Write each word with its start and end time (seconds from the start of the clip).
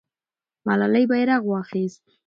ملالۍ 0.65 1.05
بیرغ 1.09 1.41
واخیست. 1.49 2.03